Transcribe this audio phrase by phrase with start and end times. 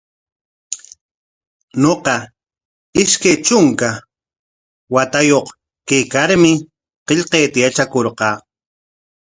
[1.81, 2.15] Ñuqa
[3.01, 3.89] ishkay trunka
[4.93, 5.47] watayuq
[6.11, 6.51] karraqmi
[7.07, 8.35] qillqayta yatrakurqaa.